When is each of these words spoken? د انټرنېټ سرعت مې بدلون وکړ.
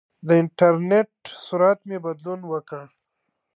د 0.27 0.29
انټرنېټ 0.41 1.11
سرعت 1.45 1.79
مې 1.87 1.97
بدلون 2.05 2.41
وکړ. 2.51 2.85